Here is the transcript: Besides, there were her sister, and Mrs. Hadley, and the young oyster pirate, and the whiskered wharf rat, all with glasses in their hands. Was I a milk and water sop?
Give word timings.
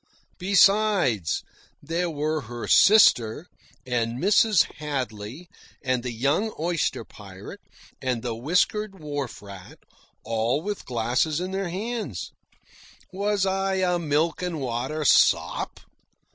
Besides, 0.39 1.43
there 1.79 2.09
were 2.09 2.41
her 2.41 2.67
sister, 2.67 3.45
and 3.85 4.17
Mrs. 4.19 4.63
Hadley, 4.77 5.47
and 5.83 6.01
the 6.01 6.11
young 6.11 6.51
oyster 6.59 7.03
pirate, 7.03 7.59
and 8.01 8.23
the 8.23 8.33
whiskered 8.33 8.99
wharf 8.99 9.43
rat, 9.43 9.77
all 10.23 10.63
with 10.63 10.85
glasses 10.87 11.39
in 11.39 11.51
their 11.51 11.69
hands. 11.69 12.31
Was 13.13 13.45
I 13.45 13.75
a 13.75 13.99
milk 13.99 14.41
and 14.41 14.59
water 14.59 15.05
sop? 15.05 15.79